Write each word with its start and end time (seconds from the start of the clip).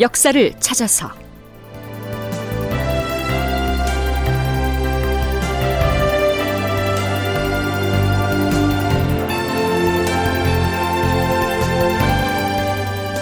역사를 0.00 0.54
찾아서. 0.60 1.10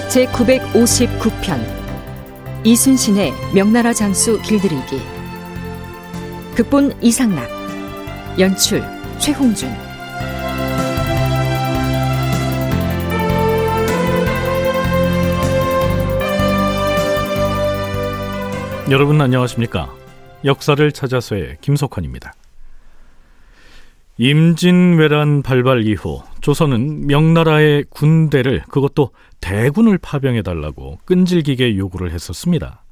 제 0.08 0.24
959편 0.26 1.58
이순신의 2.64 3.32
명나라 3.52 3.92
장수 3.92 4.40
길들이기. 4.42 5.00
극본 6.54 6.96
이상락 7.02 7.48
연출 8.38 8.84
최홍준 9.18 9.87
여러분 18.90 19.20
안녕하십니까? 19.20 19.94
역사를 20.46 20.90
찾아서의 20.92 21.58
김석환입니다. 21.60 22.32
임진왜란 24.16 25.42
발발 25.42 25.86
이후 25.86 26.22
조선은 26.40 27.06
명나라의 27.06 27.84
군대를 27.90 28.62
그것도 28.70 29.10
대군을 29.42 29.98
파병해 29.98 30.40
달라고 30.40 31.00
끈질기게 31.04 31.76
요구를 31.76 32.12
했었습니다. 32.12 32.82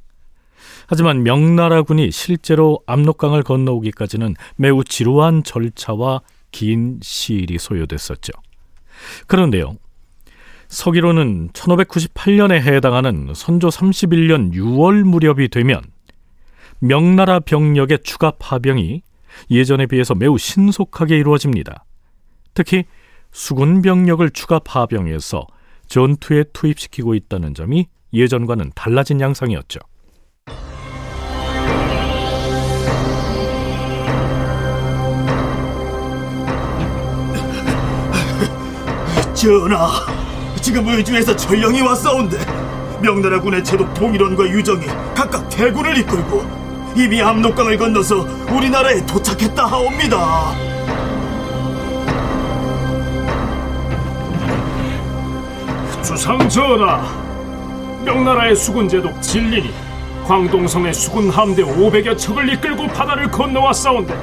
하지만 0.87 1.23
명나라군이 1.23 2.11
실제로 2.11 2.79
압록강을 2.87 3.43
건너오기까지는 3.43 4.35
매우 4.57 4.85
지루한 4.85 5.45
절차와 5.45 6.21
긴 6.53 6.99
시일이 7.01 7.59
소요됐었죠. 7.59 8.33
그런데요. 9.27 9.77
서기로는 10.69 11.51
1598년에 11.51 12.61
해당하는 12.61 13.33
선조 13.35 13.69
31년 13.69 14.53
6월 14.53 15.03
무렵이 15.03 15.49
되면 15.49 15.83
명나라 16.81 17.41
병력의 17.41 18.01
추가 18.05 18.33
파병이 18.33 19.03
예전에 19.51 19.87
비해서 19.87 20.15
매우 20.15 20.39
신속하게 20.39 21.19
이루어집니다. 21.19 21.85
특히 22.55 22.85
수군 23.33 23.83
병력을 23.83 24.29
추가 24.31 24.59
파병해서 24.59 25.47
전투에 25.89 26.45
투입시키고 26.53 27.15
있다는 27.15 27.55
점이 27.55 27.87
예전과는 28.13 28.73
달라진 28.75 29.21
양상이었죠. 29.21 29.81
전하, 39.35 40.16
지금 40.67 40.89
의주에서 40.89 41.37
전령이 41.37 41.81
왔사온데 41.81 42.39
명나라 43.01 43.41
군의 43.41 43.63
제독 43.63 43.95
동일원과 43.95 44.49
유정이 44.49 44.85
각각 45.15 45.49
대군을 45.49 45.97
이끌고 45.99 46.45
이미 46.97 47.23
압록강을 47.23 47.79
건너서 47.79 48.27
우리나라에 48.51 49.07
도착했다 49.07 49.65
하옵니다. 49.65 50.57
주상 56.03 56.49
전하, 56.49 57.01
명나라의 58.05 58.57
수군 58.57 58.89
제독 58.89 59.23
진린이 59.23 59.73
광동성의 60.27 60.93
수군 60.95 61.31
함대 61.31 61.63
500여 61.63 62.19
척을 62.19 62.53
이끌고 62.55 62.89
바다를 62.89 63.31
건너왔사온데 63.31 64.19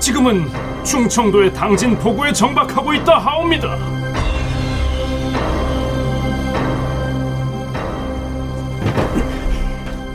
지금은 0.00 0.50
충청도의 0.84 1.52
당진 1.52 1.98
포구에 1.98 2.32
정박하고 2.32 2.94
있다 2.94 3.18
하옵니다. 3.18 3.91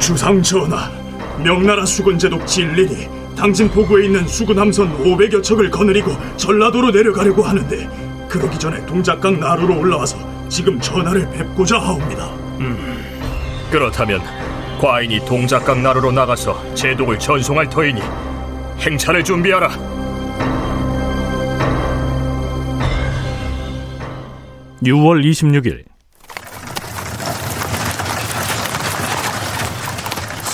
주상 0.08 0.42
전하, 0.42 0.90
명나라 1.44 1.86
수군 1.86 2.18
제독 2.18 2.48
진린이 2.48 3.10
당진 3.36 3.70
포구에 3.70 4.06
있는 4.06 4.26
수군 4.26 4.58
함선 4.58 4.98
500여 5.04 5.44
척을 5.44 5.70
거느리고 5.70 6.14
전라도로 6.38 6.92
내려가려고 6.92 7.44
하는데 7.44 7.90
그러기 8.30 8.58
전에 8.58 8.86
동작강 8.86 9.38
나루로 9.38 9.78
올라와서 9.78 10.18
지금 10.48 10.80
전하를 10.80 11.30
뵙고자 11.32 11.78
하옵니다. 11.78 12.26
음, 12.62 13.04
그렇다면 13.70 14.22
과인이 14.80 15.26
동작강 15.26 15.84
나루로 15.84 16.14
나가서 16.14 16.74
제독을 16.74 17.20
전송할 17.20 17.70
터이니 17.70 18.00
행차를 18.80 19.26
준비하라. 19.26 19.68
(6월 24.84 25.22
26일) 25.26 25.97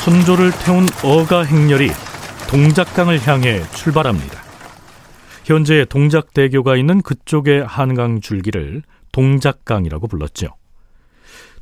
선조를 0.04 0.52
태운 0.66 0.86
어가 1.02 1.44
행렬이 1.44 1.88
동작강을 2.50 3.26
향해 3.26 3.64
출발합니다. 3.74 4.38
현재 5.46 5.86
동작대교가 5.86 6.76
있는 6.76 7.02
그쪽의 7.02 7.64
한강 7.66 8.20
줄기를 8.20 8.84
동작강이라고 9.14 10.08
불렀죠. 10.10 10.50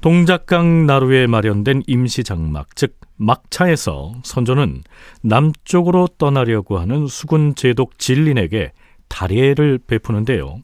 동작강 0.01 0.87
나루에 0.87 1.27
마련된 1.27 1.83
임시 1.85 2.23
장막, 2.23 2.75
즉 2.75 2.99
막차에서 3.17 4.15
선조는 4.23 4.85
남쪽으로 5.21 6.07
떠나려고 6.17 6.79
하는 6.79 7.05
수군 7.05 7.53
제독 7.53 7.99
진린에게 7.99 8.71
다례를 9.07 9.79
베푸는데요. 9.85 10.57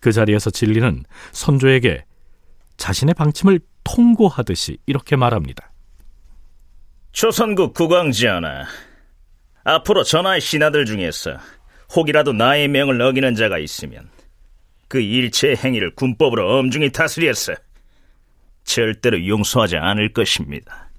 그 0.00 0.12
자리에서 0.12 0.50
진린은 0.50 1.04
선조에게 1.32 2.04
자신의 2.76 3.14
방침을 3.14 3.60
통고하듯이 3.84 4.76
이렇게 4.84 5.16
말합니다. 5.16 5.72
조선국 7.18 7.74
국왕지하나 7.74 8.64
앞으로 9.64 10.04
전하의 10.04 10.40
신하들 10.40 10.86
중에서 10.86 11.36
혹이라도 11.96 12.32
나의 12.32 12.68
명을 12.68 13.02
어기는 13.02 13.34
자가 13.34 13.58
있으면 13.58 14.08
그 14.86 15.00
일체의 15.00 15.56
행위를 15.56 15.96
군법으로 15.96 16.48
엄중히 16.48 16.92
다스려서 16.92 17.54
절대로 18.62 19.26
용서하지 19.26 19.78
않을 19.78 20.12
것입니다. 20.12 20.90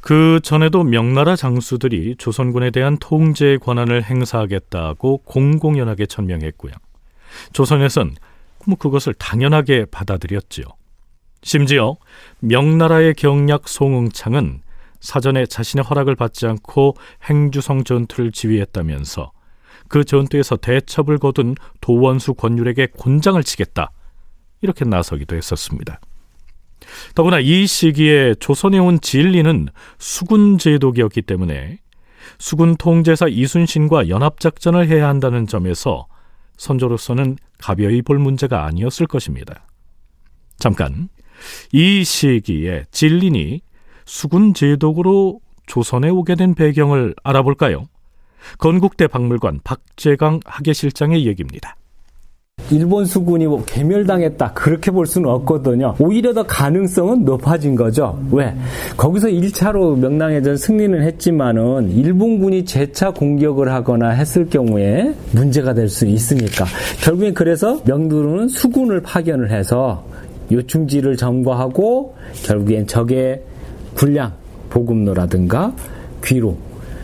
그 0.00 0.38
전에도 0.44 0.84
명나라 0.84 1.34
장수들이 1.34 2.14
조선군에 2.18 2.70
대한 2.70 2.96
통제 2.98 3.56
권한을 3.56 4.04
행사하겠다고 4.04 5.22
공공연하게 5.24 6.06
천명했고요. 6.06 6.72
조선에선 7.52 8.14
뭐 8.64 8.78
그것을 8.78 9.12
당연하게 9.14 9.86
받아들였지요. 9.90 10.66
심지어 11.42 11.96
명나라의 12.38 13.14
경략 13.14 13.68
송응창은 13.68 14.65
사전에 15.06 15.46
자신의 15.46 15.84
허락을 15.84 16.16
받지 16.16 16.46
않고 16.48 16.96
행주성 17.30 17.84
전투를 17.84 18.32
지휘했다면서 18.32 19.30
그 19.86 20.02
전투에서 20.04 20.56
대첩을 20.56 21.18
거둔 21.18 21.54
도원수 21.80 22.34
권율에게 22.34 22.88
곤장을 22.88 23.40
치겠다 23.44 23.92
이렇게 24.62 24.84
나서기도 24.84 25.36
했었습니다. 25.36 26.00
더구나 27.14 27.38
이 27.38 27.68
시기에 27.68 28.34
조선에 28.40 28.78
온 28.78 29.00
진리는 29.00 29.68
수군 29.98 30.58
제독이었기 30.58 31.22
때문에 31.22 31.78
수군 32.40 32.76
통제사 32.76 33.28
이순신과 33.28 34.08
연합작전을 34.08 34.88
해야 34.88 35.06
한다는 35.06 35.46
점에서 35.46 36.08
선조로서는 36.56 37.36
가벼이 37.58 38.02
볼 38.02 38.18
문제가 38.18 38.64
아니었을 38.64 39.06
것입니다. 39.06 39.68
잠깐 40.58 41.08
이 41.70 42.02
시기에 42.02 42.86
진린이 42.90 43.60
수군 44.06 44.54
제독으로 44.54 45.40
조선에 45.66 46.08
오게 46.08 46.36
된 46.36 46.54
배경을 46.54 47.14
알아볼까요? 47.22 47.84
건국대 48.58 49.08
박물관 49.08 49.60
박재강 49.64 50.40
학예실장의 50.44 51.26
얘기입니다. 51.26 51.74
일본 52.70 53.04
수군이 53.04 53.46
뭐 53.46 53.64
개멸당했다 53.64 54.52
그렇게 54.52 54.90
볼 54.90 55.06
수는 55.06 55.28
없거든요. 55.28 55.94
오히려 56.00 56.32
더 56.32 56.42
가능성은 56.44 57.24
높아진 57.24 57.76
거죠. 57.76 58.18
왜? 58.32 58.56
거기서 58.96 59.28
1차로 59.28 59.98
명랑해전 59.98 60.56
승리는 60.56 61.02
했지만은 61.02 61.90
일본군이 61.90 62.64
재차 62.64 63.10
공격을 63.12 63.72
하거나 63.72 64.10
했을 64.10 64.48
경우에 64.48 65.14
문제가 65.32 65.74
될 65.74 65.88
수 65.88 66.06
있으니까 66.06 66.64
결국엔 67.02 67.34
그래서 67.34 67.80
명두는 67.84 68.48
수군을 68.48 69.02
파견을 69.02 69.50
해서 69.50 70.04
요충지를 70.50 71.16
점거하고 71.16 72.16
결국엔 72.44 72.86
적의 72.86 73.42
군량 73.96 74.32
보급로라든가 74.70 75.74
귀로 76.24 76.56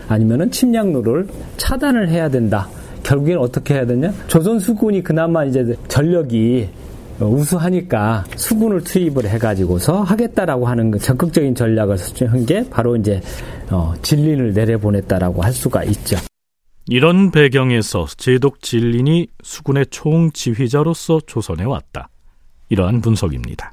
아니면은 0.08 0.50
침략로를 0.50 1.26
차단을 1.56 2.08
해야 2.08 2.28
된다. 2.28 2.68
결국엔 3.02 3.38
어떻게 3.38 3.74
해야 3.74 3.86
되냐? 3.86 4.12
조선 4.28 4.58
수군이 4.58 5.02
그나마 5.02 5.44
이제 5.44 5.74
전력이 5.88 6.68
우수하니까 7.20 8.24
수군을 8.36 8.82
투입을 8.82 9.28
해가지고서 9.28 10.02
하겠다라고 10.02 10.66
하는 10.66 10.98
적극적인 10.98 11.54
전략을 11.54 11.98
수행한 11.98 12.46
게 12.46 12.68
바로 12.68 12.96
이제 12.96 13.20
어, 13.70 13.94
진린을 14.02 14.52
내려보냈다라고 14.52 15.42
할 15.42 15.52
수가 15.52 15.84
있죠. 15.84 16.16
이런 16.88 17.30
배경에서 17.30 18.06
제독 18.16 18.60
진린이 18.60 19.28
수군의 19.42 19.86
총 19.90 20.32
지휘자로서 20.32 21.20
조선에 21.26 21.64
왔다. 21.64 22.08
이러한 22.70 23.00
분석입니다. 23.00 23.72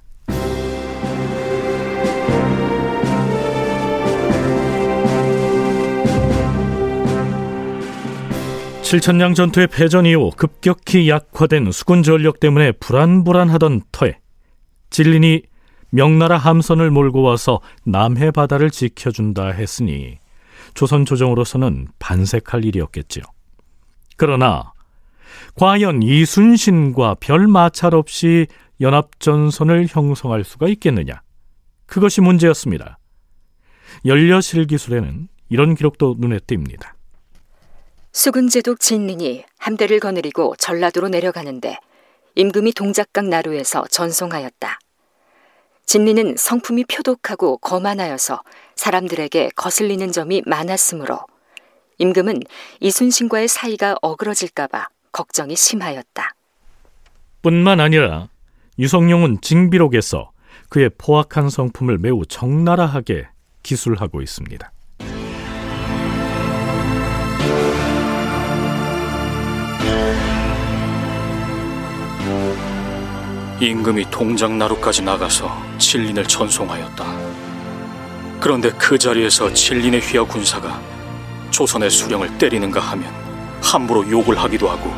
칠천량 8.89 9.35
전투의 9.35 9.67
패전 9.67 10.07
이후 10.07 10.31
급격히 10.35 11.07
약화된 11.09 11.71
수군 11.71 12.01
전력 12.01 12.39
때문에 12.39 12.71
불안불안하던 12.71 13.81
터에 13.91 14.17
진린이 14.89 15.43
명나라 15.91 16.37
함선을 16.37 16.89
몰고 16.89 17.21
와서 17.21 17.61
남해 17.85 18.31
바다를 18.31 18.71
지켜준다 18.71 19.49
했으니 19.49 20.17
조선 20.73 21.05
조정으로서는 21.05 21.89
반색할 21.99 22.65
일이었겠지요. 22.65 23.25
그러나 24.17 24.73
과연 25.53 26.01
이순신과 26.01 27.17
별 27.19 27.45
마찰 27.45 27.93
없이 27.93 28.47
연합전선을 28.81 29.85
형성할 29.87 30.43
수가 30.43 30.67
있겠느냐? 30.67 31.21
그것이 31.85 32.21
문제였습니다. 32.21 32.97
연려실 34.05 34.65
기술에는 34.65 35.27
이런 35.49 35.75
기록도 35.75 36.15
눈에 36.17 36.39
띕니다. 36.39 36.98
수군제독 38.11 38.79
진린이 38.79 39.43
함대를 39.57 39.99
거느리고 39.99 40.55
전라도로 40.57 41.09
내려가는데 41.09 41.77
임금이 42.35 42.73
동작강 42.73 43.29
나루에서 43.29 43.85
전송하였다. 43.89 44.79
진리는 45.85 46.35
성품이 46.37 46.85
표독하고 46.85 47.57
거만하여서 47.57 48.41
사람들에게 48.75 49.51
거슬리는 49.55 50.11
점이 50.11 50.43
많았으므로 50.45 51.19
임금은 51.97 52.41
이순신과의 52.79 53.47
사이가 53.47 53.97
어그러질까봐 54.01 54.87
걱정이 55.11 55.55
심하였다. 55.55 56.35
뿐만 57.41 57.79
아니라 57.79 58.29
유성룡은 58.77 59.41
징비록에서 59.41 60.31
그의 60.69 60.89
포악한 60.97 61.49
성품을 61.49 61.97
매우 61.97 62.25
적나라하게 62.25 63.27
기술하고 63.63 64.21
있습니다. 64.21 64.71
임금이 73.61 74.09
동작나루까지 74.09 75.01
나가서 75.01 75.61
진린을 75.79 76.25
전송하였다. 76.25 77.05
그런데 78.39 78.71
그 78.77 78.97
자리에서 78.97 79.53
진린의 79.53 79.99
휘하 79.99 80.23
군사가 80.23 80.79
조선의 81.51 81.89
수령을 81.89 82.37
때리는가 82.37 82.79
하면 82.79 83.13
함부로 83.61 84.09
욕을 84.09 84.37
하기도 84.37 84.69
하고 84.69 84.93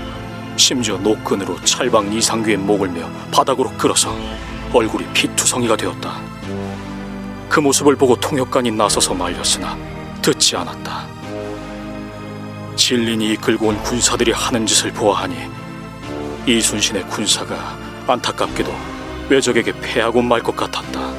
심지어 0.57 0.95
노끈으로 0.97 1.59
찰방 1.63 2.13
이상규의 2.13 2.57
목을 2.57 2.89
메어 2.89 3.09
바닥으로 3.31 3.71
끌어서 3.71 4.15
얼굴이 4.71 5.07
피투성이가 5.11 5.75
되었다. 5.75 6.21
그 7.49 7.59
모습을 7.59 7.95
보고 7.95 8.15
통역관이 8.15 8.69
나서서 8.69 9.15
말렸으나 9.15 9.75
듣지 10.21 10.55
않았다. 10.55 11.07
진린이 12.75 13.33
이끌고 13.33 13.69
온 13.69 13.81
군사들이 13.81 14.31
하는 14.33 14.67
짓을 14.67 14.91
보아하니 14.91 15.35
이순신의 16.45 17.07
군사가 17.09 17.90
안타깝게도 18.11 18.73
외적에게 19.29 19.73
패하고 19.81 20.21
말 20.21 20.41
것 20.41 20.55
같았다. 20.55 21.13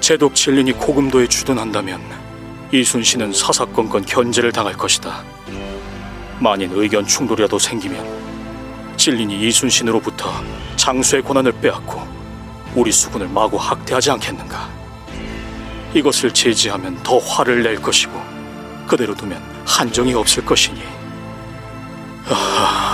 제독 0.00 0.34
진린이 0.34 0.72
고금도에 0.72 1.26
주둔한다면 1.28 2.00
이순신은 2.72 3.32
사사건건 3.32 4.04
견제를 4.04 4.52
당할 4.52 4.74
것이다. 4.74 5.22
만인 6.40 6.70
의견 6.72 7.06
충돌이라도 7.06 7.58
생기면 7.58 8.04
진린이 8.96 9.46
이순신으로부터 9.48 10.32
장수의 10.76 11.22
권한을 11.22 11.52
빼앗고 11.60 12.02
우리 12.74 12.90
수군을 12.90 13.28
마구 13.28 13.56
학대하지 13.56 14.10
않겠는가? 14.10 14.68
이것을 15.94 16.34
제지하면 16.34 17.00
더 17.04 17.18
화를 17.18 17.62
낼 17.62 17.80
것이고 17.80 18.20
그대로 18.86 19.14
두면 19.14 19.40
한정이 19.64 20.12
없을 20.14 20.44
것이니 20.44 20.82
아, 22.28 22.93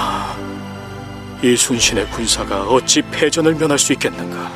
이 1.42 1.56
순신의 1.56 2.10
군사가 2.10 2.68
어찌 2.68 3.00
패전을 3.00 3.54
면할 3.54 3.78
수 3.78 3.94
있겠는가? 3.94 4.50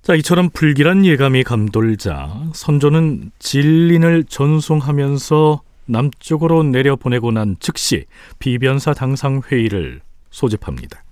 자, 0.00 0.14
이처럼 0.14 0.48
불길한 0.50 1.04
예감이 1.04 1.44
감돌자 1.44 2.50
선조는 2.54 3.30
진린을 3.38 4.24
전송하면서 4.24 5.62
남쪽으로 5.84 6.62
내려보내고 6.62 7.30
난 7.30 7.56
즉시 7.60 8.06
비변사 8.38 8.94
당상 8.94 9.42
회의를 9.46 10.00
소집합니다. 10.30 11.04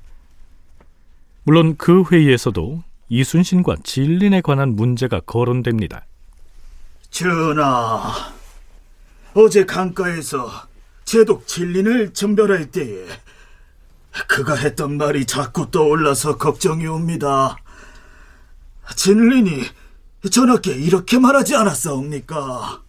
물론 1.43 1.77
그 1.77 2.05
회의에서도 2.11 2.83
이순신과 3.11 3.77
진린에 3.85 4.41
관한 4.41 4.77
문제가 4.77 5.21
거론됩니다. 5.21 6.07
전하, 7.11 8.33
어제 9.35 9.65
강가에서 9.67 10.70
제독 11.11 11.49
진린을 11.49 12.13
전별할 12.13 12.71
때에 12.71 13.05
그가 14.29 14.55
했던 14.55 14.97
말이 14.97 15.25
자꾸 15.25 15.69
떠올라서 15.69 16.39
걱정이 16.39 16.87
옵니다. 16.87 17.57
진린이 18.95 19.61
전하께 20.31 20.71
이렇게 20.71 21.19
말하지 21.19 21.57
않았사옵니까? 21.57 22.83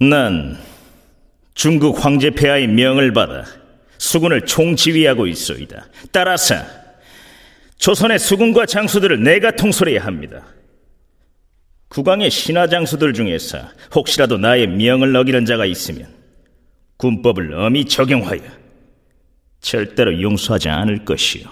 난 0.00 0.58
중국 1.54 2.04
황제 2.04 2.30
폐하의 2.30 2.66
명을 2.66 3.12
받아 3.12 3.44
수군을 3.98 4.44
총지휘하고 4.44 5.28
있소이다. 5.28 5.86
따라서 6.10 6.56
조선의 7.76 8.18
수군과 8.18 8.66
장수들을 8.66 9.22
내가 9.22 9.52
통솔해야 9.52 10.04
합니다. 10.04 10.42
국왕의 11.90 12.32
신하 12.32 12.66
장수들 12.66 13.14
중에서 13.14 13.60
혹시라도 13.94 14.38
나의 14.38 14.66
명을 14.66 15.14
어기는 15.14 15.44
자가 15.44 15.64
있으면 15.64 16.17
군법을 16.98 17.54
엄히 17.54 17.84
적용하여 17.84 18.42
절대로 19.60 20.20
용서하지 20.20 20.68
않을 20.68 21.04
것이요. 21.04 21.48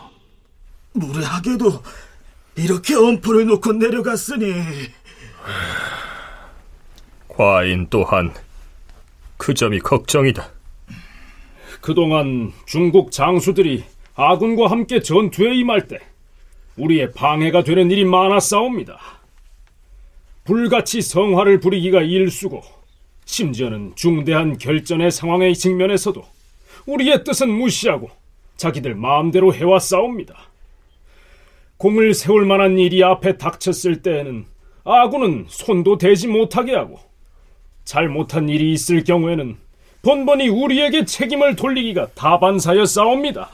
무례하게도 0.92 1.82
이렇게 2.56 2.94
엄포를 2.94 3.46
놓고 3.46 3.72
내려갔으니 3.74 4.52
과인 7.28 7.86
또한 7.90 8.32
그 9.36 9.54
점이 9.54 9.78
걱정이다. 9.80 10.50
그동안 11.80 12.52
중국 12.66 13.12
장수들이 13.12 13.84
아군과 14.14 14.70
함께 14.70 15.00
전투에 15.00 15.54
임할 15.54 15.86
때 15.86 16.00
우리의 16.76 17.12
방해가 17.12 17.62
되는 17.62 17.90
일이 17.90 18.04
많았사옵니다. 18.04 18.98
불같이 20.44 21.02
성화를 21.02 21.60
부리기가 21.60 22.02
일수고 22.02 22.62
심지어는 23.26 23.92
중대한 23.96 24.56
결전의 24.56 25.10
상황에 25.10 25.52
직면해서도 25.52 26.24
우리의 26.86 27.24
뜻은 27.24 27.50
무시하고 27.50 28.08
자기들 28.56 28.94
마음대로 28.94 29.52
해왔사옵니다. 29.52 30.34
공을 31.76 32.14
세울 32.14 32.46
만한 32.46 32.78
일이 32.78 33.04
앞에 33.04 33.36
닥쳤을 33.36 34.00
때에는 34.00 34.46
아군은 34.84 35.44
손도 35.48 35.98
대지 35.98 36.26
못하게 36.26 36.74
하고 36.74 36.98
잘못한 37.84 38.48
일이 38.48 38.72
있을 38.72 39.04
경우에는 39.04 39.56
번번이 40.02 40.48
우리에게 40.48 41.04
책임을 41.04 41.56
돌리기가 41.56 42.08
다반사였사옵니다. 42.14 43.50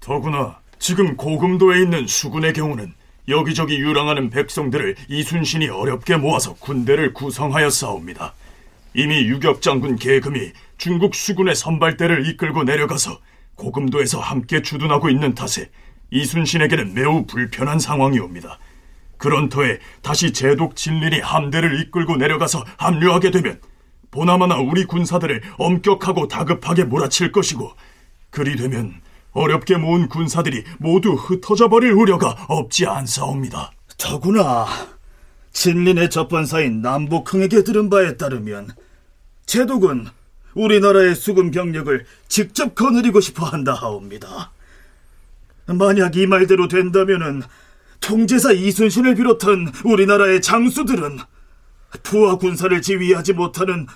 더구나 0.00 0.58
지금 0.78 1.16
고금도에 1.16 1.80
있는 1.80 2.06
수군의 2.06 2.52
경우는 2.52 2.92
여기저기 3.28 3.76
유랑하는 3.78 4.30
백성들을 4.30 4.96
이순신이 5.08 5.68
어렵게 5.68 6.16
모아서 6.16 6.54
군대를 6.54 7.14
구성하여 7.14 7.68
싸웁니다. 7.70 8.34
이미 8.98 9.28
유격 9.28 9.62
장군 9.62 9.94
계금이 9.94 10.50
중국 10.76 11.14
수군의 11.14 11.54
선발대를 11.54 12.26
이끌고 12.26 12.64
내려가서 12.64 13.20
고금도에서 13.54 14.18
함께 14.18 14.60
주둔하고 14.60 15.08
있는 15.08 15.36
탓에 15.36 15.70
이순신에게는 16.10 16.94
매우 16.94 17.24
불편한 17.24 17.78
상황이 17.78 18.18
옵니다. 18.18 18.58
그런 19.16 19.48
터에 19.50 19.78
다시 20.02 20.32
제독 20.32 20.74
진린이 20.74 21.20
함대를 21.20 21.80
이끌고 21.80 22.16
내려가서 22.16 22.64
합류하게 22.76 23.30
되면 23.30 23.60
보나마나 24.10 24.56
우리 24.56 24.84
군사들을 24.84 25.42
엄격하고 25.58 26.26
다급하게 26.26 26.82
몰아칠 26.82 27.30
것이고 27.30 27.70
그리 28.30 28.56
되면 28.56 29.00
어렵게 29.30 29.76
모은 29.76 30.08
군사들이 30.08 30.64
모두 30.78 31.12
흩어져 31.12 31.68
버릴 31.68 31.92
우려가 31.92 32.30
없지 32.48 32.88
않사옵니다. 32.88 33.70
더구나 33.96 34.66
진린의 35.52 36.10
접번사인 36.10 36.82
남북흥에게 36.82 37.62
들은 37.62 37.90
바에 37.90 38.16
따르면 38.16 38.70
제독은 39.48 40.06
우리나라의 40.54 41.14
수군 41.14 41.50
병력을 41.50 42.04
직접 42.28 42.74
거느리고 42.74 43.20
싶어 43.20 43.46
한다 43.46 43.72
하옵니다. 43.72 44.52
만약 45.66 46.16
이 46.16 46.26
말대로 46.26 46.68
된다면은 46.68 47.42
통제사 48.00 48.52
이순신을 48.52 49.14
비롯한 49.14 49.72
우리나라의 49.84 50.42
장수들은 50.42 51.18
부하 52.02 52.36
군사를 52.36 52.80
지휘하지 52.80 53.32
못하는 53.32 53.86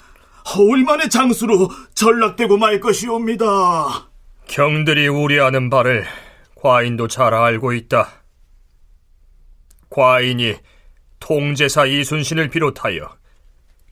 허울만의 0.57 1.11
장수로 1.11 1.71
전락되고 1.95 2.57
말 2.57 2.81
것이옵니다. 2.81 4.09
경들이 4.49 5.07
우려하는 5.07 5.69
바를 5.69 6.07
과인도 6.55 7.09
잘 7.09 7.35
알고 7.35 7.75
있다. 7.75 8.09
과인이 9.91 10.57
통제사 11.21 11.85
이순신을 11.85 12.49
비롯하여 12.49 13.22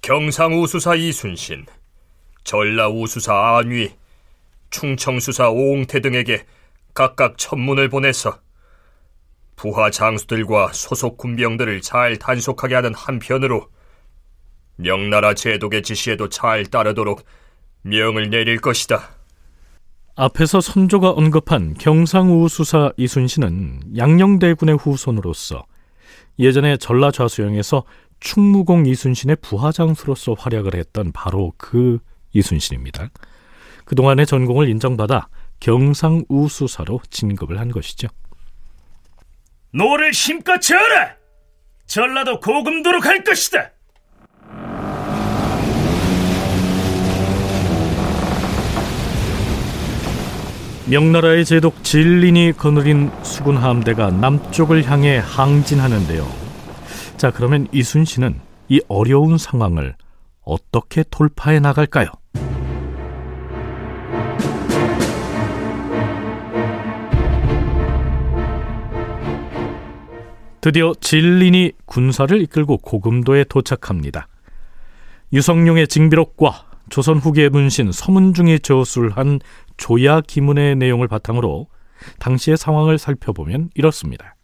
경상우수사 0.02 0.94
이순신, 0.94 1.66
전라우수사 2.42 3.58
안위, 3.58 3.90
충청수사 4.70 5.50
오웅태 5.50 6.00
등에게 6.00 6.46
각각 6.94 7.36
천문을 7.36 7.90
보내서 7.90 8.38
부하 9.56 9.90
장수들과 9.90 10.72
소속 10.72 11.18
군병들을 11.18 11.82
잘 11.82 12.16
단속하게 12.16 12.76
하는 12.76 12.94
한편으로 12.94 13.68
명나라 14.76 15.34
제독의 15.34 15.82
지시에도 15.82 16.30
잘 16.30 16.64
따르도록 16.64 17.22
명을 17.82 18.30
내릴 18.30 18.58
것이다. 18.58 19.10
앞에서 20.16 20.62
선조가 20.62 21.10
언급한 21.10 21.74
경상우 21.74 22.48
수사 22.48 22.90
이순신은 22.96 23.98
양녕대군의 23.98 24.78
후손으로서 24.78 25.66
예전에 26.38 26.78
전라좌수영에서 26.78 27.84
충무공 28.20 28.86
이순신의 28.86 29.36
부하장수로서 29.40 30.34
활약을 30.34 30.74
했던 30.74 31.10
바로 31.12 31.52
그 31.56 31.98
이순신입니다. 32.32 33.10
그동안의 33.84 34.26
전공을 34.26 34.68
인정받아 34.68 35.28
경상우수사로 35.58 37.00
진급을 37.10 37.58
한 37.58 37.70
것이죠. 37.70 38.08
노를 39.72 40.12
힘껏 40.12 40.60
저어라! 40.60 41.16
전라도 41.86 42.40
고금도로 42.40 43.00
갈 43.00 43.24
것이다! 43.24 43.70
명나라의 50.86 51.44
제독 51.44 51.84
진린이 51.84 52.52
거느린 52.56 53.12
수군 53.22 53.56
함대가 53.56 54.10
남쪽을 54.10 54.90
향해 54.90 55.18
항진하는데요. 55.18 56.39
자, 57.20 57.30
그러면 57.30 57.68
이순신은 57.70 58.40
이 58.70 58.80
어려운 58.88 59.36
상황을 59.36 59.94
어떻게 60.40 61.04
돌파해 61.10 61.60
나갈까요? 61.60 62.08
드디어 70.62 70.94
진린이 70.98 71.72
군사를 71.84 72.40
이끌고 72.40 72.78
고금도에 72.78 73.44
도착합니다. 73.50 74.26
유성룡의 75.34 75.88
징비록과 75.88 76.70
조선 76.88 77.18
후기의 77.18 77.50
문신 77.50 77.92
서문중이 77.92 78.60
저술한 78.60 79.40
조야 79.76 80.22
기문의 80.22 80.74
내용을 80.76 81.06
바탕으로 81.06 81.66
당시의 82.18 82.56
상황을 82.56 82.96
살펴보면 82.96 83.68
이렇습니다. 83.74 84.36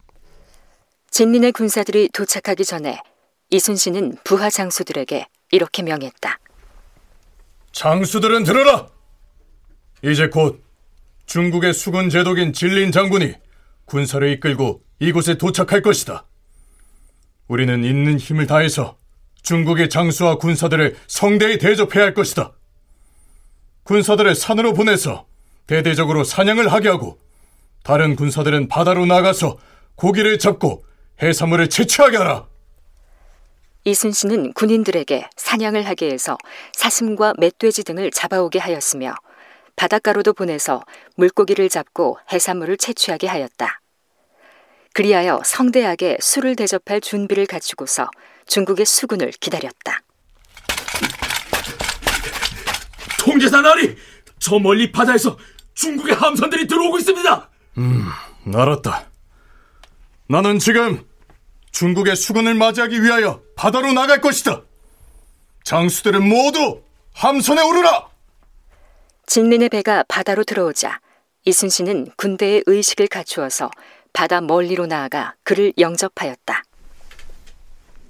진린의 1.17 1.53
군사들이 1.53 2.11
도착하기 2.11 2.67
전에 2.67 3.01
이순신은 3.49 4.19
부하 4.23 4.51
장수들에게 4.51 5.27
이렇게 5.51 5.83
명했다. 5.83 6.39
장수들은 7.73 8.45
들어라! 8.45 8.87
이제 10.03 10.29
곧 10.29 10.63
중국의 11.25 11.73
수군 11.73 12.11
제독인 12.11 12.53
진린 12.53 12.93
장군이 12.93 13.33
군사를 13.87 14.31
이끌고 14.31 14.83
이곳에 14.99 15.39
도착할 15.39 15.81
것이다. 15.81 16.27
우리는 17.49 17.83
있는 17.83 18.19
힘을 18.19 18.47
다해서 18.47 18.99
중국의 19.41 19.89
장수와 19.89 20.37
군사들을 20.37 20.99
성대히 21.07 21.57
대접해야 21.57 22.05
할 22.05 22.13
것이다. 22.13 22.53
군사들을 23.85 24.35
산으로 24.35 24.75
보내서 24.75 25.25
대대적으로 25.67 26.25
사냥을 26.25 26.71
하게 26.71 26.91
하고 26.91 27.19
다른 27.85 28.17
군사들은 28.17 28.69
바다로 28.69 29.07
나가서 29.07 29.57
고기를 29.95 30.39
잡고 30.39 30.85
해산물을 31.23 31.69
채취하게 31.69 32.19
하라. 32.19 32.47
이순신은 33.85 34.53
군인들에게 34.55 35.29
사냥을 35.37 35.87
하게 35.87 36.11
해서 36.11 36.37
사슴과 36.73 37.35
멧돼지 37.39 37.85
등을 37.85 38.11
잡아오게 38.11 38.59
하였으며 38.59 39.15
바닷가로도 39.77 40.33
보내서 40.33 40.83
물고기를 41.17 41.69
잡고 41.69 42.19
해산물을 42.33 42.77
채취하게 42.79 43.29
하였다. 43.29 43.81
그리하여 44.93 45.41
성대하게 45.45 46.19
술을 46.21 46.57
대접할 46.57 47.01
준비를 47.01 47.47
갖추고서 47.47 48.11
중국의 48.47 48.87
수군을 48.87 49.31
기다렸다. 49.41 50.01
통제사 53.19 53.61
나리! 53.61 53.97
저 54.39 54.59
멀리 54.59 54.91
바다에서 54.91 55.37
중국의 55.75 56.15
함선들이 56.15 56.67
들어오고 56.67 56.99
있습니다! 56.99 57.51
음, 57.79 58.07
알았다. 58.55 59.06
나는 60.29 60.59
지금 60.59 61.05
중국의 61.73 62.17
수군을 62.17 62.55
맞이하기 62.55 63.03
위하여 63.03 63.41
바다로 63.55 63.93
나갈 63.93 64.21
것이다. 64.21 64.63
장수들은 65.65 66.27
모두 66.27 66.83
함선에 67.15 67.63
오르라! 67.63 68.09
진린의 69.27 69.69
배가 69.69 70.05
바다로 70.09 70.45
들어오자 70.45 71.01
이순신은 71.45 72.13
군대의 72.17 72.63
의식을 72.67 73.09
갖추어서 73.09 73.71
바다 74.13 74.41
멀리로 74.41 74.87
나아가 74.87 75.35
그를 75.43 75.73
영접하였다. 75.79 76.63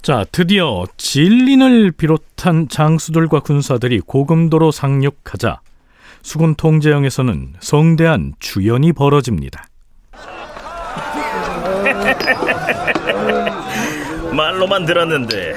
자, 0.01 0.25
드디어 0.31 0.85
진린을 0.97 1.91
비롯한 1.91 2.69
장수들과 2.69 3.41
군사들이 3.41 3.99
고금도로 4.01 4.71
상륙하자 4.71 5.59
수군 6.21 6.55
통제영에서는 6.55 7.55
성대한 7.59 8.33
주연이 8.39 8.93
벌어집니다. 8.93 9.65
말로만 14.35 14.85
들었는데 14.85 15.55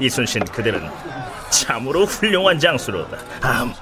이순신 0.00 0.44
그들은 0.46 0.88
참으로 1.50 2.04
훌륭한 2.04 2.58
장수로다. 2.58 3.18
아, 3.42 3.72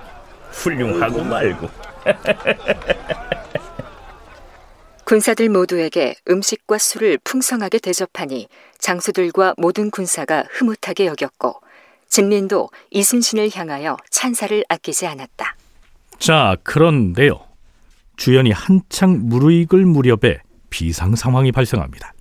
훌륭하고 0.51 1.25
말고. 1.25 1.69
군사들 5.05 5.49
모두에게 5.51 6.17
음식과 6.29 6.79
술을 6.79 7.19
풍성하게 7.23 7.79
대접하니 7.79 8.49
장수들과 8.79 9.55
모든 9.57 9.91
군사가 9.91 10.45
흐뭇하게 10.51 11.07
여겼고 11.07 11.61
진린도 12.09 12.71
이순신을 12.91 13.51
향하여 13.55 13.97
찬사를 14.11 14.65
아끼지 14.69 15.07
않았다. 15.07 15.55
자, 16.19 16.57
그런데요. 16.65 17.41
주연이 18.17 18.51
한창 18.51 19.29
무르익을 19.29 19.85
무렵에 19.85 20.41
비상 20.77 21.17
상황이 21.17 21.51
발생합니다. 21.51 22.13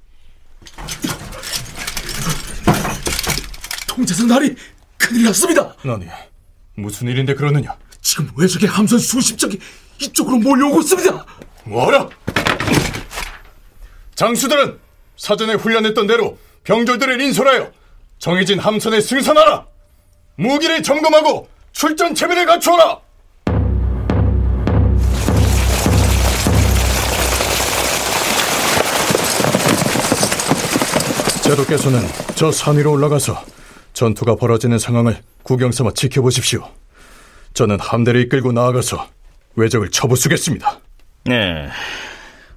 통제사 3.85 4.23
나리 4.23 4.55
큰일 4.97 5.25
났습니다. 5.25 5.75
아니 5.83 6.07
무슨 6.75 7.09
일인데 7.09 7.33
그러느냐? 7.33 7.75
지금 7.99 8.31
외적의 8.37 8.69
함선 8.69 8.97
수십 8.97 9.37
척이 9.37 9.59
이쪽으로 9.99 10.37
몰려오고 10.37 10.79
있습니다. 10.79 11.25
뭐라? 11.65 12.07
장수들은 14.15 14.79
사전에 15.17 15.55
훈련했던 15.55 16.07
대로 16.07 16.37
병졸들을 16.63 17.19
인솔하여 17.19 17.73
정해진 18.19 18.59
함선에 18.59 19.01
승선하라. 19.01 19.65
무기를 20.37 20.81
점검하고 20.81 21.49
출전 21.73 22.15
체비를 22.15 22.45
갖추어라. 22.45 23.01
제도께서는 31.55 31.99
저 32.35 32.51
산 32.51 32.77
위로 32.77 32.91
올라가서 32.91 33.43
전투가 33.93 34.35
벌어지는 34.35 34.77
상황을 34.77 35.17
구경 35.43 35.71
삼아 35.71 35.91
지켜보십시오. 35.93 36.69
저는 37.53 37.79
함대를 37.79 38.21
이끌고 38.21 38.51
나아가서 38.51 39.07
외적을 39.55 39.89
쳐부수겠습니다. 39.91 40.79
네, 41.25 41.69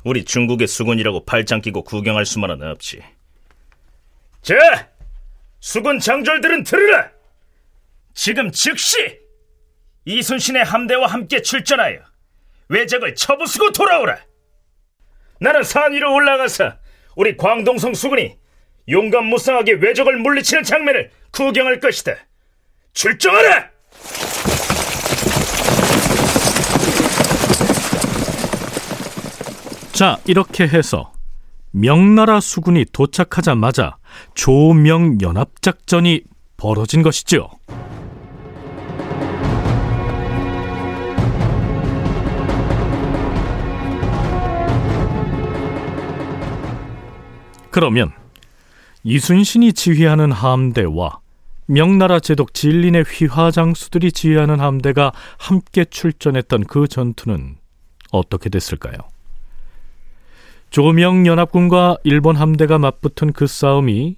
우리 0.04 0.24
중국의 0.24 0.66
수군이라고 0.66 1.24
발장 1.24 1.60
끼고 1.60 1.84
구경할 1.84 2.26
수만은 2.26 2.62
없지. 2.70 3.00
자, 4.42 4.54
수군 5.60 6.00
장졸들은 6.00 6.64
들으라! 6.64 7.10
지금 8.14 8.50
즉시 8.50 8.96
이순신의 10.06 10.64
함대와 10.64 11.06
함께 11.06 11.40
출전하여 11.42 12.00
외적을 12.68 13.14
쳐부수고 13.14 13.72
돌아오라! 13.72 14.18
나는 15.40 15.62
산 15.62 15.92
위로 15.92 16.12
올라가서 16.14 16.72
우리 17.16 17.36
광동성 17.36 17.94
수군이 17.94 18.36
용감 18.88 19.26
무쌍하게 19.26 19.74
외적을 19.74 20.16
물리치는 20.18 20.62
장면을 20.62 21.10
구경할 21.30 21.80
것이다. 21.80 22.14
출정하라! 22.94 23.70
자, 29.92 30.16
이렇게 30.26 30.66
해서 30.66 31.12
명나라 31.72 32.40
수군이 32.40 32.86
도착하자마자 32.92 33.98
조명 34.34 35.18
연합작전이 35.20 36.22
벌어진 36.56 37.02
것이죠. 37.02 37.50
그러면 47.70 48.17
이순신이 49.08 49.72
지휘하는 49.72 50.32
함대와 50.32 51.20
명나라 51.64 52.20
제독 52.20 52.52
진린의 52.52 53.04
휘하장수들이 53.04 54.12
지휘하는 54.12 54.60
함대가 54.60 55.12
함께 55.38 55.86
출전했던 55.86 56.64
그 56.64 56.86
전투는 56.86 57.56
어떻게 58.12 58.50
됐을까요? 58.50 58.98
조명 60.68 61.26
연합군과 61.26 61.96
일본 62.04 62.36
함대가 62.36 62.78
맞붙은 62.78 63.32
그 63.32 63.46
싸움이 63.46 64.16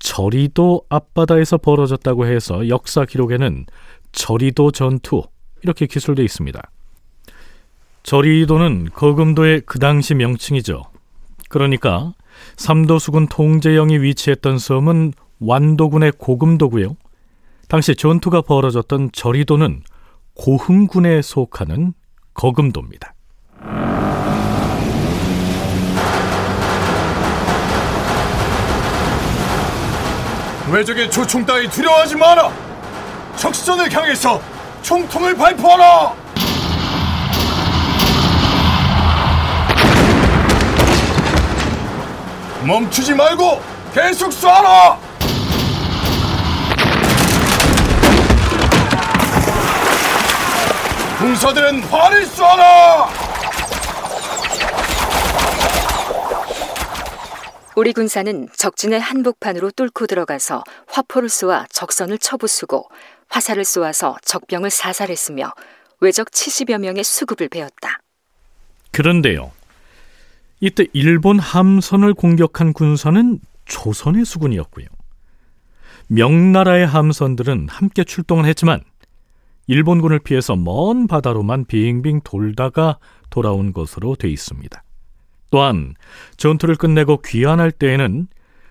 저리도 0.00 0.82
앞바다에서 0.90 1.56
벌어졌다고 1.56 2.26
해서 2.26 2.68
역사 2.68 3.06
기록에는 3.06 3.64
저리도 4.12 4.70
전투 4.72 5.22
이렇게 5.62 5.86
기술되어 5.86 6.22
있습니다. 6.22 6.60
저리도는 8.02 8.90
거금도의 8.92 9.62
그 9.64 9.78
당시 9.78 10.14
명칭이죠. 10.14 10.82
그러니까 11.48 12.12
삼도수군 12.56 13.28
통제영이 13.28 13.98
위치했던 13.98 14.58
섬은 14.58 15.12
완도군의 15.40 16.12
고금도고요. 16.18 16.96
당시 17.68 17.94
전투가 17.94 18.42
벌어졌던 18.42 19.10
저리도는 19.12 19.82
고흥군에 20.34 21.22
속하는 21.22 21.94
거금도입니다. 22.34 23.14
외적의 30.70 31.10
조총 31.10 31.46
따위 31.46 31.68
두려워하지 31.68 32.16
마라. 32.16 32.52
적선을 33.36 33.92
향해서 33.92 34.40
총통을 34.82 35.36
발포하라. 35.36 36.25
멈추지 42.66 43.14
말고 43.14 43.62
계속 43.94 44.30
쏴라. 44.30 44.98
군사들은 51.18 51.82
활을 51.84 52.24
쏴라. 52.24 53.06
우리 57.76 57.92
군사는 57.92 58.48
적진의 58.56 59.00
한복판으로 59.00 59.70
뚫고 59.70 60.06
들어가서 60.06 60.64
화포를 60.88 61.28
쏘아 61.28 61.66
적선을 61.70 62.18
쳐부수고 62.18 62.88
화살을 63.28 63.64
쏘아서 63.64 64.16
적병을 64.24 64.70
사살했으며 64.70 65.52
외적 66.00 66.30
70여 66.30 66.78
명의 66.78 67.04
수급을 67.04 67.48
베었다. 67.48 68.00
그런데요. 68.92 69.52
이때 70.60 70.86
일본 70.92 71.38
함선을 71.38 72.14
공격한 72.14 72.72
군사는 72.72 73.40
조선의 73.66 74.24
수군이었고요. 74.24 74.86
명나라의 76.08 76.86
함선들은 76.86 77.68
함께 77.68 78.04
출동을 78.04 78.46
했지만 78.46 78.80
일본군을 79.66 80.20
피해서 80.20 80.54
먼 80.54 81.06
바다로만 81.06 81.64
빙빙 81.64 82.20
돌다가 82.22 82.98
돌아온 83.30 83.72
것으로 83.72 84.14
돼 84.14 84.30
있습니다. 84.30 84.82
또한 85.50 85.94
전투를 86.36 86.76
끝내고 86.76 87.22
귀환할 87.22 87.72
때에는 87.72 88.28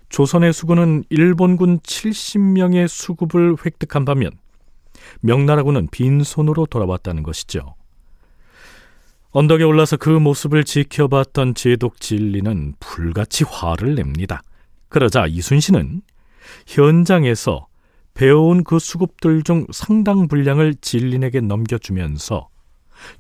조선의 0.10 0.54
수군은 0.54 1.04
일본군 1.10 1.80
70명의 1.80 2.88
수급을 2.88 3.58
획득한 3.66 4.06
반면 4.06 4.32
명나라군은 5.22 5.90
빈손으로 5.92 6.68
돌아왔다는 6.68 7.24
것이죠. 7.24 7.76
언덕에 9.38 9.66
올라서 9.66 9.98
그 9.98 10.10
모습을 10.10 10.64
지켜봤던 10.64 11.56
제독 11.56 12.00
진리는 12.00 12.74
불같이 12.80 13.44
화를 13.44 13.96
냅니다. 13.96 14.42
그러자 14.88 15.26
이순신은 15.28 16.04
현장에서 16.68 17.68
배워온 18.14 18.64
그 18.64 18.80
수급들 18.80 19.44
중 19.44 19.68
상당 19.74 20.30
분량을 20.30 20.76
진린에게 20.76 21.42
넘겨주면서 21.42 22.48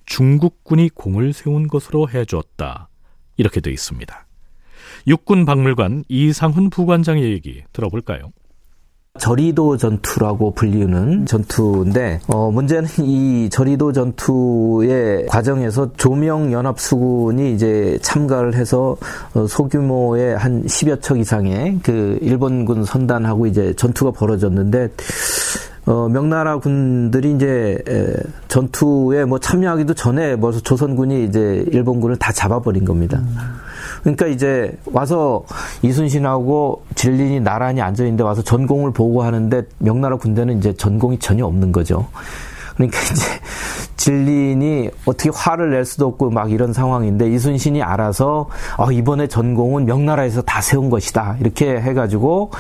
중국군이 0.06 0.88
공을 0.88 1.34
세운 1.34 1.68
것으로 1.68 2.08
해줬다. 2.08 2.88
이렇게 3.36 3.60
돼 3.60 3.72
있습니다. 3.72 4.26
육군 5.08 5.44
박물관 5.44 6.06
이상훈 6.08 6.70
부관장의 6.70 7.30
얘기 7.30 7.62
들어볼까요? 7.74 8.32
저리도 9.18 9.78
전투라고 9.78 10.52
불리는 10.52 11.26
전투인데 11.26 12.20
어, 12.28 12.52
문제는 12.52 12.88
이 13.00 13.50
저리도 13.50 13.94
전투의 13.94 15.28
과정에서 15.28 15.90
조명 15.94 16.52
연합 16.52 16.80
수군이 16.80 17.54
이제 17.54 17.98
참가를 18.02 18.56
해서 18.56 18.98
어, 19.34 19.48
소규모의 19.48 20.38
한 20.38 20.64
10여 20.66 21.02
척 21.02 21.18
이상의 21.18 21.80
그 21.82 22.18
일본군 22.22 22.84
선단하고 22.84 23.48
이제 23.48 23.74
전투가 23.76 24.12
벌어졌는데 24.12 24.90
어, 25.86 26.10
명나라 26.10 26.58
군들이 26.58 27.34
이제 27.34 27.78
에, 27.88 28.14
전투에 28.48 29.26
뭐 29.26 29.40
참여하기도 29.40 29.94
전에 29.94 30.36
벌써 30.38 30.60
조선군이 30.60 31.26
이제 31.26 31.64
일본군을 31.72 32.18
다 32.18 32.32
잡아버린 32.32 32.86
겁니다. 32.86 33.20
음. 33.20 33.36
그러니까 34.02 34.28
이제 34.28 34.76
와서 34.86 35.46
이순신하고 35.82 36.84
진린이 36.96 37.40
나란히 37.40 37.82
앉아 37.82 38.04
있는데 38.04 38.24
와서 38.24 38.42
전공을 38.42 38.94
보고 38.94 39.24
하는데 39.24 39.64
명나라 39.80 40.18
군대는 40.18 40.58
이제 40.58 40.74
전공이 40.74 41.20
전혀 41.20 41.46
없는 41.46 41.72
거죠. 41.72 42.08
그러니까 42.76 43.00
이제 43.00 43.24
진린이 43.98 44.90
어떻게 45.06 45.32
화를 45.34 45.72
낼 45.72 45.84
수도 45.84 46.06
없고 46.08 46.30
막 46.30 46.52
이런 46.52 46.74
상황인데 46.74 47.30
이순신이 47.32 47.82
알아서 47.82 48.50
어, 48.78 48.92
이번에 48.92 49.28
전공은 49.28 49.86
명나라에서 49.86 50.44
다 50.44 50.62
세운 50.62 50.90
것이다 50.90 51.38
이렇게 51.40 51.82
해가지고 51.82 52.52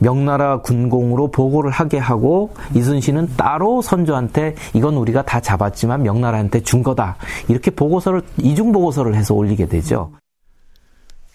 명나라 0.00 0.60
군공으로 0.60 1.30
보고를 1.30 1.70
하게 1.70 1.98
하고 1.98 2.52
이순신은 2.74 3.36
따로 3.36 3.80
선조한테 3.80 4.56
이건 4.74 4.94
우리가 4.94 5.22
다 5.22 5.40
잡았지만 5.40 6.02
명나라한테 6.02 6.60
준 6.60 6.82
거다 6.82 7.16
이렇게 7.48 7.70
보고서를 7.70 8.22
이중 8.38 8.72
보고서를 8.72 9.14
해서 9.14 9.34
올리게 9.34 9.66
되죠. 9.66 10.12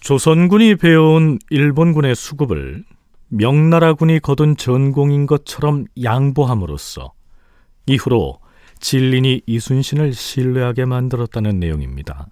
조선군이 0.02 0.76
배워온 0.76 1.40
일본군의 1.50 2.14
수급을 2.14 2.84
명나라군이 3.30 4.20
거둔 4.20 4.56
전공인 4.56 5.26
것처럼 5.26 5.86
양보함으로써 6.04 7.14
이후로 7.88 8.40
진린이 8.80 9.42
이순신을 9.46 10.14
신뢰하게 10.14 10.86
만들었다는 10.86 11.60
내용입니다. 11.60 12.28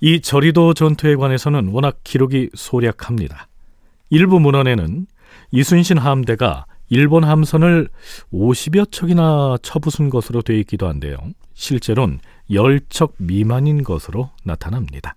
이 0.00 0.20
저리도 0.20 0.74
전투에 0.74 1.16
관해서는 1.16 1.68
워낙 1.68 1.98
기록이 2.04 2.50
소략합니다. 2.54 3.48
일부 4.10 4.40
문헌에는 4.40 5.06
이순신 5.52 5.98
함대가 5.98 6.66
일본 6.88 7.24
함선을 7.24 7.88
50여 8.32 8.92
척이나 8.92 9.56
쳐부순 9.62 10.10
것으로 10.10 10.42
되어 10.42 10.56
있기도 10.58 10.86
한데요. 10.86 11.16
실제로는 11.54 12.20
10척 12.50 13.12
미만인 13.16 13.82
것으로 13.82 14.30
나타납니다. 14.44 15.14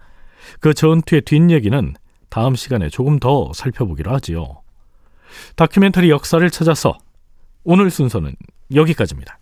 그 0.59 0.73
전투의 0.73 1.21
뒷얘기는 1.21 1.93
다음 2.29 2.55
시간에 2.55 2.89
조금 2.89 3.19
더 3.19 3.51
살펴보기로 3.53 4.12
하지요. 4.12 4.62
다큐멘터리 5.55 6.09
역사를 6.09 6.49
찾아서 6.49 6.97
오늘 7.63 7.89
순서는 7.89 8.36
여기까지입니다. 8.74 9.38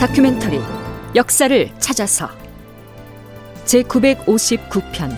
다큐멘터리 0.00 0.60
역사를 1.14 1.70
찾아서 1.78 2.28
제 3.64 3.82
959편 3.82 5.16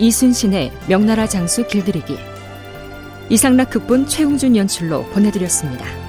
이순신의 0.00 0.72
명나라 0.88 1.26
장수 1.26 1.66
길들이기 1.66 2.27
이상락 3.30 3.70
극본 3.70 4.06
최웅준 4.06 4.56
연출로 4.56 5.04
보내드렸습니다. 5.10 6.07